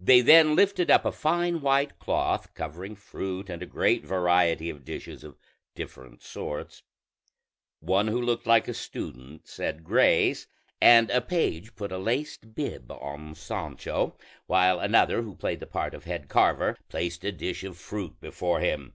[0.00, 4.84] They then lifted up a fine white cloth covering fruit and a great variety of
[4.84, 5.36] dishes of
[5.74, 6.84] different sorts;
[7.80, 10.46] one who looked like a student said grace,
[10.80, 14.16] and a page put a laced bib on Sancho,
[14.46, 18.60] while another who played the part of head carver placed a dish of fruit before
[18.60, 18.94] him.